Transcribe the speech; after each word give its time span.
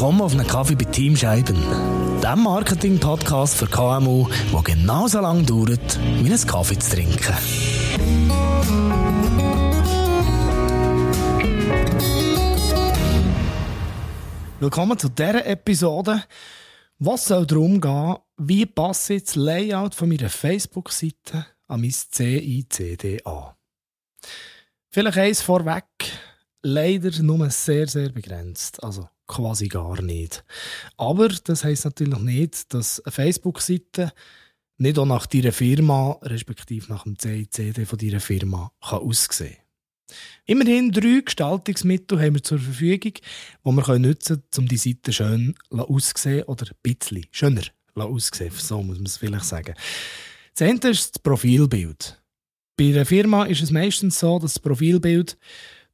Willkommen 0.00 0.22
auf 0.22 0.32
einem 0.32 0.46
Kaffee 0.46 0.76
bei 0.76 0.86
Team 0.86 1.14
Scheiben, 1.14 1.62
dem 2.22 2.42
Marketing-Podcast 2.42 3.54
für 3.54 3.66
KMU, 3.66 4.30
der 4.50 4.62
genauso 4.62 5.20
lange 5.20 5.42
dauert, 5.42 6.00
wie 6.22 6.32
einen 6.32 6.46
Kaffee 6.46 6.78
zu 6.78 6.96
trinken. 6.96 7.34
Willkommen 14.58 14.98
zu 14.98 15.10
dieser 15.10 15.44
Episode. 15.44 16.24
Was 16.98 17.26
soll 17.26 17.44
darum 17.44 17.78
gehen, 17.78 18.16
wie 18.38 18.64
passe 18.64 19.12
ich 19.12 19.24
das 19.24 19.34
Layout 19.34 19.94
von 19.94 20.08
meiner 20.08 20.30
Facebook-Seite 20.30 21.44
an 21.68 21.82
mein 21.82 21.90
CICD 21.90 23.22
an? 23.26 23.52
Vielleicht 24.88 25.18
eins 25.18 25.42
vorweg, 25.42 25.84
leider 26.62 27.22
nur 27.22 27.50
sehr, 27.50 27.86
sehr 27.88 28.10
begrenzt. 28.10 28.82
Also 28.82 29.08
quasi 29.26 29.68
gar 29.68 30.02
nicht. 30.02 30.44
Aber 30.96 31.28
das 31.28 31.64
heißt 31.64 31.84
natürlich 31.84 32.18
nicht, 32.18 32.74
dass 32.74 33.00
eine 33.00 33.12
Facebook-Seite 33.12 34.12
nicht 34.78 34.98
auch 34.98 35.06
nach 35.06 35.26
deiner 35.26 35.52
Firma, 35.52 36.18
respektive 36.22 36.90
nach 36.90 37.04
dem 37.04 37.18
CICD 37.18 37.84
von 37.84 37.98
deiner 37.98 38.20
Firma, 38.20 38.72
kann 38.80 39.00
aussehen 39.00 39.56
Immerhin 40.46 40.90
drei 40.90 41.20
Gestaltungsmittel 41.24 42.20
haben 42.20 42.34
wir 42.34 42.42
zur 42.42 42.58
Verfügung, 42.58 43.12
die 43.12 43.70
wir 43.70 43.98
nutzen 43.98 44.36
können, 44.36 44.44
um 44.58 44.68
die 44.68 44.76
Seite 44.76 45.12
schön 45.12 45.54
auszusehen 45.70 46.44
oder 46.44 46.66
ein 46.66 46.76
bisschen 46.82 47.26
schöner 47.30 47.62
auszusehen. 47.94 48.52
So 48.56 48.82
muss 48.82 48.96
man 48.96 49.06
es 49.06 49.18
vielleicht 49.18 49.44
sagen. 49.44 49.74
Das 50.54 50.68
eine 50.68 50.90
ist 50.90 51.14
das 51.14 51.22
Profilbild. 51.22 52.20
Bei 52.76 52.86
einer 52.86 53.06
Firma 53.06 53.44
ist 53.44 53.62
es 53.62 53.70
meistens 53.70 54.18
so, 54.18 54.38
dass 54.38 54.54
das 54.54 54.62
Profilbild 54.62 55.36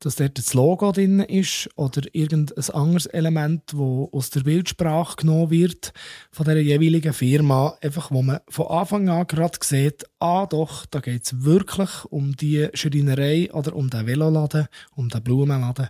dass 0.01 0.17
dort 0.17 0.39
das 0.39 0.55
Logo 0.55 0.93
drin 0.93 1.21
ist 1.21 1.69
oder 1.77 2.03
irgendein 2.13 2.71
anderes 2.71 3.07
Element, 3.07 3.63
das 3.73 3.81
aus 3.81 4.31
der 4.31 4.41
Bildsprache 4.41 5.17
genommen 5.17 5.51
wird 5.51 5.93
von 6.31 6.47
der 6.47 6.63
jeweiligen 6.63 7.13
Firma, 7.13 7.77
einfach 7.81 8.11
wo 8.11 8.23
man 8.23 8.41
von 8.49 8.67
Anfang 8.67 9.09
an 9.09 9.27
gerade 9.27 9.59
sieht, 9.63 10.05
ah 10.19 10.47
doch, 10.47 10.87
da 10.87 11.01
geht 11.01 11.25
es 11.25 11.45
wirklich 11.45 12.05
um 12.07 12.37
die 12.37 12.69
Schreinerei 12.75 13.53
oder 13.53 13.75
um 13.75 13.91
den 13.91 14.07
Veloladen, 14.07 14.69
um 14.95 15.09
den 15.09 15.23
Blumenladen, 15.23 15.89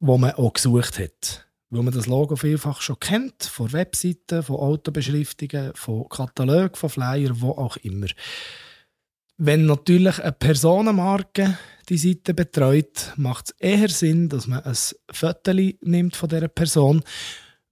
wo 0.00 0.18
man 0.18 0.32
auch 0.32 0.52
gesucht 0.52 0.98
hat. 0.98 1.46
Weil 1.70 1.82
man 1.84 1.94
das 1.94 2.06
Logo 2.06 2.36
vielfach 2.36 2.82
schon 2.82 3.00
kennt, 3.00 3.44
von 3.44 3.72
Webseiten, 3.72 4.42
von 4.42 4.56
Autobeschriftungen, 4.56 5.72
von 5.74 6.06
Katalogen, 6.08 6.74
von 6.74 6.90
Flyern, 6.90 7.40
wo 7.40 7.52
auch 7.52 7.78
immer. 7.78 8.08
Wenn 9.44 9.66
natürlich 9.66 10.20
eine 10.20 10.30
Personenmarke 10.30 11.58
die 11.88 11.98
Seite 11.98 12.32
betreut, 12.32 13.12
macht 13.16 13.46
es 13.46 13.54
eher 13.58 13.88
Sinn, 13.88 14.28
dass 14.28 14.46
man 14.46 14.62
ein 14.62 14.76
Foto 15.10 15.52
nimmt 15.80 16.14
von 16.14 16.28
dieser 16.28 16.46
Person, 16.46 17.02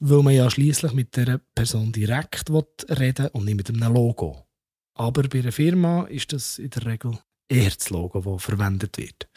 weil 0.01 0.23
man 0.25 0.35
ja 0.35 0.51
schließlich 0.51 0.95
mit 0.95 1.17
der 1.17 1.41
Person 1.55 1.93
direkt 1.93 2.51
reden 2.51 3.29
und 3.29 3.45
nicht 3.45 3.57
mit 3.57 3.69
einem 3.69 3.95
Logo. 3.95 4.49
Aber 4.95 5.23
bei 5.29 5.39
einer 5.39 5.53
Firma 5.53 6.07
ist 6.07 6.33
das 6.33 6.59
in 6.59 6.71
der 6.71 6.87
Regel 6.87 7.17
eher 7.49 7.71
das 7.71 7.89
Logo, 7.91 8.21
das 8.21 8.43
verwendet 8.43 8.99
wird. 8.99 9.29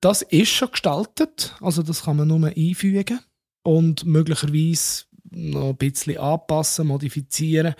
Das 0.00 0.22
ist 0.22 0.48
schon 0.48 0.70
gestaltet, 0.70 1.54
also 1.60 1.82
das 1.82 2.04
kann 2.04 2.16
man 2.16 2.28
nur 2.28 2.46
einfügen 2.56 3.20
und 3.64 4.06
möglicherweise 4.06 5.04
noch 5.30 5.70
ein 5.70 5.76
bisschen 5.76 6.18
anpassen, 6.18 6.86
modifizieren, 6.86 7.74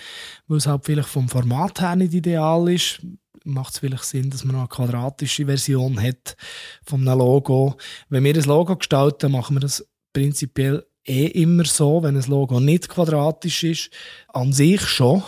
weil 0.47 0.59
es 0.59 0.67
halt 0.67 0.85
vielleicht 0.85 1.09
vom 1.09 1.29
Format 1.29 1.81
her 1.81 1.97
nicht 1.97 2.15
ideal 2.15 2.69
ist. 2.69 3.01
Macht 3.45 3.75
es 3.75 3.79
vielleicht 3.79 4.05
Sinn, 4.05 4.31
dass 4.31 4.45
man 4.45 4.55
noch 4.55 4.63
eine 4.63 4.69
quadratische 4.69 5.47
Version 5.47 6.01
hat 6.01 6.37
von 6.85 7.07
einem 7.07 7.19
Logo. 7.19 7.77
Wenn 8.09 8.25
wir 8.25 8.35
das 8.35 8.47
Logo 8.47 8.77
gestalten, 8.77 9.33
machen 9.33 9.57
wir 9.57 9.61
das 9.61 9.87
prinzipiell 10.13 10.85
eh 11.07 11.27
immer 11.27 11.65
so, 11.65 12.03
wenn 12.03 12.17
ein 12.17 12.31
Logo 12.31 12.61
nicht 12.61 12.89
quadratisch 12.89 13.65
ist. 13.65 13.91
An 14.29 14.53
sich 14.53 14.83
schon. 14.83 15.23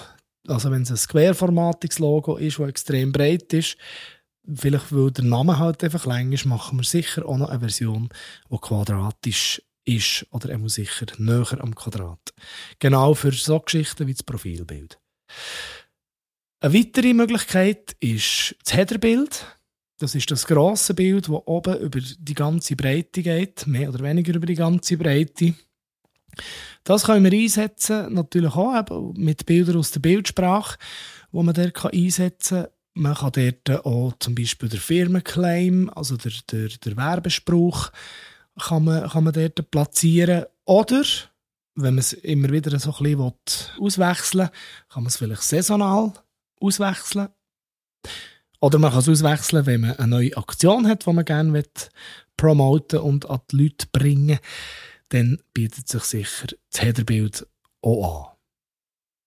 Also 0.47 0.71
wenn 0.71 0.83
es 0.83 0.91
ein 0.91 1.09
querformatiges 1.09 1.99
Logo 1.99 2.37
ist, 2.37 2.59
das 2.59 2.69
extrem 2.69 3.13
breit 3.13 3.53
ist, 3.53 3.77
vielleicht 4.55 4.95
weil 4.95 5.11
der 5.11 5.25
Name 5.25 5.59
halt 5.59 5.83
einfach 5.85 6.05
länger 6.07 6.35
ist, 6.35 6.47
machen 6.47 6.79
wir 6.79 6.85
sicher 6.85 7.27
auch 7.27 7.37
noch 7.37 7.49
eine 7.49 7.61
Version, 7.61 8.09
die 8.51 8.59
quadratisch 8.59 9.63
ist 9.85 10.27
oder 10.31 10.51
er 10.51 10.59
muss 10.59 10.75
sicher 10.75 11.07
näher 11.19 11.59
am 11.61 11.75
Quadrat. 11.75 12.33
Genau 12.79 13.15
für 13.15 13.33
so 13.33 13.61
Geschichten 13.61 14.07
wie 14.07 14.15
das 14.15 14.23
Profilbild. 14.23 14.99
Eine 16.61 16.75
weitere 16.75 17.13
Möglichkeit 17.13 17.97
ist 18.01 18.55
das 18.65 18.75
Headerbild. 18.75 19.47
Das 19.99 20.15
ist 20.15 20.31
das 20.31 20.47
grosse 20.47 20.95
Bild, 20.95 21.29
das 21.29 21.43
oben 21.47 21.79
über 21.79 22.01
die 22.01 22.35
ganze 22.35 22.77
Breite 22.77 23.23
geht, 23.23 23.67
mehr 23.67 23.89
oder 23.89 24.03
weniger 24.05 24.35
über 24.35 24.47
die 24.47 24.55
ganze 24.55 24.97
Breite. 24.97 25.55
Das 26.85 27.05
können 27.05 27.25
wir 27.25 27.39
einsetzen, 27.39 28.13
natürlich 28.13 28.55
auch 28.55 29.15
mit 29.15 29.47
Bildern 29.47 29.77
aus 29.77 29.91
der 29.91 30.01
Bildsprache, 30.01 30.79
wo 31.31 31.43
man 31.43 31.55
dort 31.55 31.93
einsetzen 31.93 32.63
kann. 32.63 32.73
Man 32.95 33.15
kann 33.15 33.33
dort 33.33 33.87
auch 33.87 34.13
zum 34.19 34.35
Beispiel 34.35 34.69
der 34.69 34.81
Firmenclaim, 34.81 35.91
also 35.95 36.17
der, 36.17 36.33
der, 36.51 36.69
der 36.69 36.97
Werbespruch, 36.97 37.91
kann 38.59 38.85
man, 38.85 39.09
kann 39.09 39.25
man 39.25 39.33
dort 39.33 39.71
platzieren. 39.71 40.47
Oder, 40.65 41.05
wenn 41.75 41.95
man 41.95 41.99
es 41.99 42.13
immer 42.13 42.51
wieder 42.51 42.79
so 42.79 42.95
ein 42.95 43.33
auswechseln 43.81 44.49
will, 44.49 44.53
kann 44.89 45.03
man 45.03 45.07
es 45.09 45.17
vielleicht 45.17 45.43
saisonal 45.43 46.13
auswechseln. 46.61 47.29
Oder 48.61 48.79
man 48.79 48.91
kann 48.91 49.01
es 49.01 49.09
auswechseln, 49.09 49.67
wenn 49.67 49.81
man 49.81 49.97
eine 49.97 50.09
neue 50.09 50.37
Aktion 50.37 50.87
hat, 50.87 51.07
die 51.07 51.13
man 51.13 51.25
gerne 51.25 51.65
promoten 52.37 53.01
und 53.01 53.29
an 53.29 53.41
die 53.51 53.57
Leute 53.57 53.87
bringen 53.93 54.39
dann 55.13 55.39
bietet 55.53 55.89
sich 55.89 56.03
sicher 56.05 56.47
das 56.71 56.83
Headerbild 56.83 57.47
auch 57.83 58.31
an. 58.31 58.37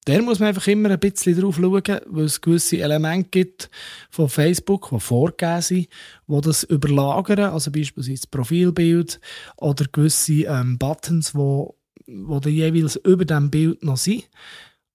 Da 0.05 0.21
muss 0.21 0.39
man 0.39 0.49
einfach 0.49 0.67
immer 0.67 0.91
ein 0.91 0.99
bisschen 0.99 1.39
drauf 1.39 1.55
schauen, 1.55 1.99
weil 2.05 2.25
es 2.25 2.39
gewisse 2.39 2.77
Elemente 2.77 3.29
gibt 3.29 3.69
von 4.11 4.29
Facebook, 4.29 4.89
die 4.91 4.99
vorgegeben 4.99 5.61
sind, 5.61 5.87
die 6.27 6.41
das 6.41 6.63
überlagern, 6.63 7.51
also 7.51 7.71
beispielsweise 7.71 8.21
das 8.21 8.27
Profilbild 8.27 9.19
oder 9.57 9.85
gewisse 9.91 10.43
ähm, 10.43 10.77
Buttons, 10.77 11.31
die 11.31 11.65
wo 12.07 12.39
jeweils 12.45 12.97
über 12.97 13.25
dem 13.25 13.49
Bild 13.49 13.83
noch 13.83 13.97
sind. 13.97 14.29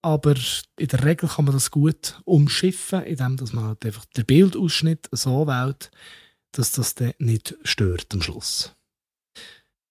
Aber 0.02 0.34
in 0.78 0.88
der 0.88 1.04
Regel 1.04 1.28
kann 1.28 1.44
man 1.44 1.54
das 1.54 1.70
gut 1.70 2.20
umschiffen, 2.24 3.02
indem 3.02 3.36
man 3.52 3.64
halt 3.64 3.84
einfach 3.84 4.04
den 4.16 4.24
Bildausschnitt 4.24 5.08
so 5.12 5.46
wählt, 5.46 5.90
dass 6.52 6.72
das 6.72 6.94
dann 6.94 7.12
nicht 7.18 7.56
stört 7.64 8.06
am 8.14 8.22
Schluss. 8.22 8.74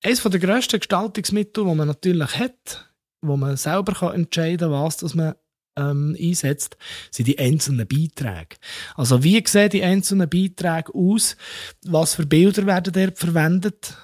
Eines 0.01 0.23
der 0.23 0.39
grössten 0.39 0.79
Gestaltungsmittel, 0.79 1.65
die 1.65 1.75
man 1.75 1.87
natürlich 1.87 2.39
hat, 2.39 2.88
wo 3.21 3.37
man 3.37 3.57
selber 3.57 3.93
kann 3.93 4.15
entscheiden 4.15 4.71
kann, 4.71 4.83
was 4.83 4.97
das 4.97 5.15
man 5.15 5.35
ähm, 5.77 6.15
einsetzt, 6.19 6.77
sind 7.11 7.27
die 7.27 7.39
einzelnen 7.39 7.87
Beiträge. 7.87 8.57
Also 8.95 9.23
wie 9.23 9.41
sehen 9.45 9.69
die 9.69 9.83
einzelnen 9.83 10.29
Beiträge 10.29 10.93
aus? 10.93 11.37
Was 11.85 12.15
für 12.15 12.25
Bilder 12.25 12.65
werden 12.65 12.93
dort 12.93 13.17
verwendet? 13.17 13.95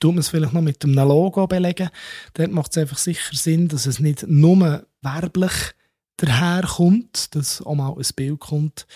Tut 0.00 0.12
man 0.12 0.20
es 0.20 0.28
vielleicht 0.28 0.52
noch 0.52 0.60
mit 0.60 0.84
einem 0.84 0.94
Logo 0.94 1.46
belegen? 1.46 1.88
Dort 2.34 2.52
macht 2.52 2.72
es 2.72 2.78
einfach 2.78 2.98
sicher 2.98 3.34
Sinn, 3.34 3.68
dass 3.68 3.86
es 3.86 3.98
nicht 3.98 4.26
nur 4.26 4.86
werblich 5.00 5.74
daherkommt, 6.18 7.34
dass 7.34 7.62
auch 7.62 7.74
mal 7.74 7.92
ein 7.92 8.06
Bild 8.14 8.40
kommt, 8.40 8.86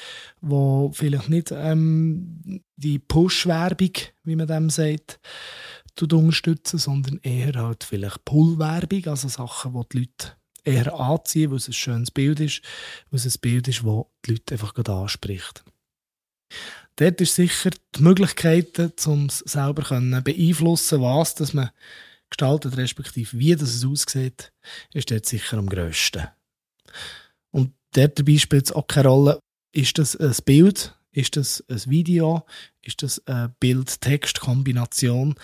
wo 0.41 0.91
vielleicht 0.93 1.29
nicht 1.29 1.53
ähm, 1.53 2.63
die 2.77 2.99
Push-Werbung, 2.99 3.93
wie 4.25 4.37
man 4.37 4.47
dem 4.47 4.71
sagt, 4.71 5.21
unterstützen, 6.01 6.79
sondern 6.79 7.19
eher 7.23 7.55
halt 7.55 7.85
vielleicht 7.85 8.25
Pull-Werbung, 8.25 9.07
also 9.07 9.29
Sachen, 9.29 9.73
die 9.73 9.89
die 9.93 9.99
Leute 9.99 10.37
eher 10.65 10.95
anziehen, 10.95 11.51
weil 11.51 11.59
es 11.59 11.69
ein 11.69 11.73
schönes 11.73 12.11
Bild 12.11 12.41
ist, 12.41 12.63
weil 13.11 13.19
es 13.19 13.27
ein 13.27 13.41
Bild 13.41 13.69
ist, 13.69 13.85
das 13.85 14.05
die 14.25 14.31
Leute 14.33 14.55
einfach 14.55 14.75
gerade 14.75 14.93
anspricht. 14.93 15.65
Dort 16.97 17.21
ist 17.21 17.35
sicher 17.35 17.71
die 17.95 18.03
Möglichkeit, 18.03 18.79
um 19.07 19.27
es 19.27 19.39
selber 19.39 19.83
können 19.83 20.23
beeinflussen 20.23 21.01
was 21.01 21.35
dass 21.35 21.55
man 21.55 21.71
gestaltet, 22.29 22.77
respektive 22.77 23.39
wie 23.39 23.57
das 23.57 23.75
es 23.75 23.85
aussieht, 23.85 24.53
ist 24.93 25.11
dort 25.11 25.27
sicher 25.27 25.59
am 25.59 25.69
grössten. 25.69 26.29
Und 27.51 27.75
dort 27.93 28.19
dabei 28.19 28.37
spielt 28.39 28.67
es 28.67 28.73
auch 28.73 28.87
keine 28.87 29.09
Rolle, 29.09 29.41
ist 29.73 29.99
das 29.99 30.17
ein 30.17 30.35
Bild, 30.45 30.95
ist 31.13 31.37
das 31.37 31.65
ein 31.69 31.83
Video, 31.87 32.47
ist 32.83 33.03
das 33.03 33.27
eine 33.27 33.55
Bild-Text-Kombination, 33.61 35.35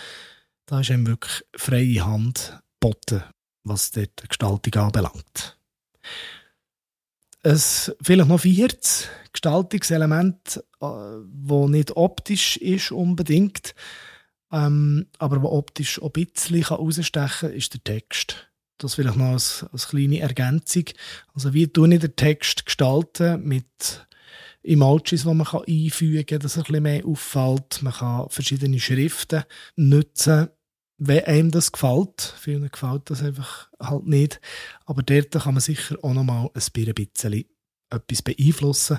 da 0.66 0.80
ist 0.80 0.90
ihm 0.90 1.06
wirklich 1.06 1.44
freie 1.54 2.04
Hand 2.04 2.60
geboten, 2.80 3.22
was 3.64 3.92
die 3.92 4.08
Gestaltung 4.28 4.82
anbelangt. 4.82 5.58
Es 7.42 7.94
vielleicht 8.02 8.28
noch 8.28 8.40
viertes 8.40 9.08
Gestaltungselement, 9.32 10.64
das 10.80 11.50
äh, 11.50 11.68
nicht 11.68 11.96
optisch 11.96 12.56
ist 12.56 12.90
unbedingt, 12.90 13.74
ähm, 14.50 15.06
aber 15.18 15.42
wo 15.42 15.50
optisch 15.50 16.00
auch 16.02 16.12
ein 16.14 16.24
bisschen 16.24 16.66
herausstechen 16.66 17.50
kann, 17.50 17.52
ist 17.52 17.74
der 17.74 17.84
Text. 17.84 18.50
Das 18.78 18.94
vielleicht 18.94 19.16
noch 19.16 19.32
als, 19.32 19.64
als 19.72 19.88
kleine 19.88 20.20
Ergänzung. 20.20 20.84
Also 21.34 21.54
wie 21.54 21.68
tue 21.68 21.94
ich 21.94 22.00
den 22.00 22.16
Text 22.16 22.66
gestalten 22.66 23.42
mit 23.44 24.06
Emojis, 24.66 25.22
die 25.22 25.34
man 25.34 25.46
einfügen 25.46 26.26
kann, 26.26 26.40
dass 26.40 26.56
er 26.56 26.62
ein 26.62 26.66
bisschen 26.66 26.82
mehr 26.82 27.06
auffällt. 27.06 27.82
Man 27.82 27.92
kann 27.92 28.28
verschiedene 28.28 28.80
Schriften 28.80 29.44
nutzen, 29.76 30.48
wenn 30.98 31.24
einem 31.24 31.50
das 31.50 31.72
gefällt. 31.72 32.34
Vielen 32.38 32.70
gefällt 32.70 33.10
das 33.10 33.22
einfach 33.22 33.70
halt 33.80 34.06
nicht. 34.06 34.40
Aber 34.84 35.02
dort 35.02 35.30
kann 35.32 35.54
man 35.54 35.60
sicher 35.60 35.96
auch 36.02 36.14
nochmal 36.14 36.46
ein 36.46 36.52
bisschen 36.72 37.44
etwas 37.90 38.22
beeinflussen, 38.22 38.98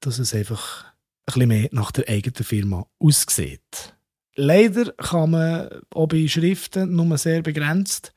dass 0.00 0.18
es 0.18 0.34
einfach 0.34 0.84
ein 0.84 0.92
bisschen 1.26 1.48
mehr 1.48 1.68
nach 1.72 1.92
der 1.92 2.08
eigenen 2.08 2.44
Firma 2.44 2.86
aussieht. 2.98 3.94
Leider 4.34 4.92
kann 4.92 5.30
man 5.30 5.68
auch 5.90 6.06
bei 6.06 6.26
Schriften 6.26 6.94
nur 6.94 7.18
sehr 7.18 7.42
begrenzt 7.42 8.14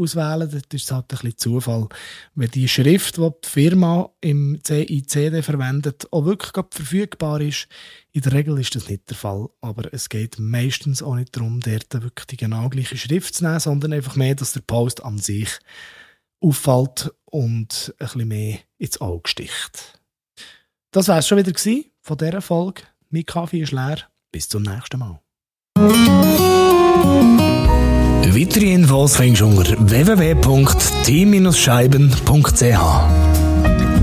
auswählen. 0.00 0.48
Das 0.50 0.82
ist 0.82 0.90
halt 0.90 1.04
ein 1.04 1.08
bisschen 1.08 1.36
Zufall. 1.36 1.88
Wenn 2.34 2.50
die 2.50 2.68
Schrift, 2.68 3.18
die 3.18 3.30
die 3.44 3.48
Firma 3.48 4.10
im 4.20 4.58
CICD 4.66 5.42
verwendet, 5.42 6.08
auch 6.10 6.24
wirklich 6.24 6.52
verfügbar 6.70 7.40
ist, 7.40 7.68
in 8.12 8.22
der 8.22 8.32
Regel 8.32 8.58
ist 8.58 8.74
das 8.74 8.88
nicht 8.88 9.08
der 9.10 9.16
Fall. 9.16 9.48
Aber 9.60 9.92
es 9.92 10.08
geht 10.08 10.38
meistens 10.38 11.02
auch 11.02 11.14
nicht 11.14 11.36
darum, 11.36 11.60
dort 11.60 11.92
wirklich 11.92 12.26
die 12.26 12.36
genau 12.36 12.68
gleiche 12.68 12.96
Schrift 12.96 13.34
zu 13.34 13.44
nehmen, 13.44 13.60
sondern 13.60 13.92
einfach 13.92 14.16
mehr, 14.16 14.34
dass 14.34 14.52
der 14.52 14.60
Post 14.60 15.04
an 15.04 15.18
sich 15.18 15.50
auffällt 16.40 17.12
und 17.26 17.94
ein 17.98 18.06
bisschen 18.06 18.28
mehr 18.28 18.58
ins 18.78 19.00
Auge 19.00 19.28
sticht. 19.28 20.00
Das 20.90 21.08
war 21.08 21.18
es 21.18 21.28
schon 21.28 21.38
wieder 21.38 21.52
von 22.00 22.18
dieser 22.18 22.42
Folge. 22.42 22.82
Mein 23.10 23.26
Kaffee 23.26 23.60
ist 23.60 23.72
leer. 23.72 23.98
Bis 24.32 24.48
zum 24.48 24.62
nächsten 24.62 24.98
Mal. 24.98 25.20
Infos 29.00 29.16
findest 29.16 29.40
du 29.40 29.46
unter 29.46 29.76
www.t-scheiben.ch 29.78 30.44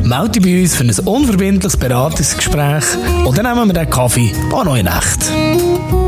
Melde 0.03 0.29
dich 0.29 0.43
bei 0.43 0.61
uns 0.61 0.73
für 0.75 0.83
ein 0.85 0.99
unverbindliches 1.05 1.77
Beratungsgespräch 1.77 2.83
und 3.23 3.37
dann 3.37 3.45
nehmen 3.45 3.67
wir 3.67 3.75
den 3.75 3.87
Kaffee 3.91 4.33
noch 4.49 4.75
in 4.75 4.87
Echt. 4.87 5.31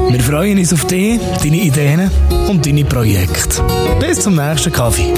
Wir 0.09 0.19
freuen 0.21 0.57
uns 0.57 0.74
auf 0.74 0.86
dich, 0.86 1.19
deine 1.44 1.57
Ideen 1.57 2.09
und 2.47 2.65
deine 2.65 2.83
Projekte. 2.83 3.62
Bis 4.00 4.21
zum 4.21 4.33
nächsten 4.36 4.74
Kaffee. 4.74 5.13